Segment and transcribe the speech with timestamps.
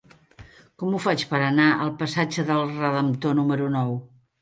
[0.83, 3.99] Com ho faig per anar al passatge del Redemptor número nou?